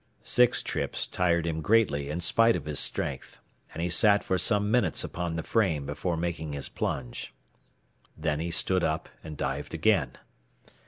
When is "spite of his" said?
2.21-2.79